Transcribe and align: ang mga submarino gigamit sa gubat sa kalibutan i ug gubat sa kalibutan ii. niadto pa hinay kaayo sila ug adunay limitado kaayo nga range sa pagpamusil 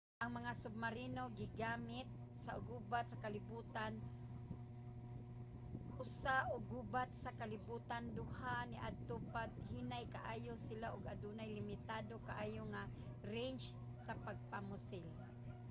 ang 0.23 0.31
mga 0.37 0.51
submarino 0.63 1.23
gigamit 1.39 2.07
sa 2.45 2.53
gubat 2.67 3.05
sa 3.09 3.21
kalibutan 3.25 3.93
i 3.99 4.03
ug 6.55 6.61
gubat 6.73 7.09
sa 7.23 7.31
kalibutan 7.39 8.03
ii. 8.07 8.23
niadto 8.71 9.15
pa 9.33 9.41
hinay 9.73 10.03
kaayo 10.15 10.53
sila 10.67 10.87
ug 10.95 11.03
adunay 11.13 11.49
limitado 11.59 12.15
kaayo 12.29 12.61
nga 12.73 12.83
range 13.33 13.65
sa 14.05 14.13
pagpamusil 14.25 15.05